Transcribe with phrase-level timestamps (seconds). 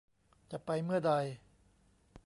[0.51, 1.11] จะไปเมื่อใด